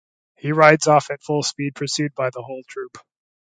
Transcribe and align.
He 0.35 0.51
rides 0.51 0.87
off 0.87 1.11
at 1.11 1.21
full 1.21 1.43
speed 1.43 1.75
pursued 1.75 2.15
by 2.15 2.31
the 2.31 2.41
whole 2.41 2.63
troop. 2.67 2.97